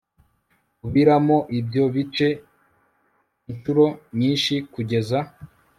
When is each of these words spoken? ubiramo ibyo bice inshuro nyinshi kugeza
ubiramo 0.85 1.37
ibyo 1.59 1.83
bice 1.95 2.27
inshuro 3.51 3.85
nyinshi 4.19 4.53
kugeza 4.73 5.19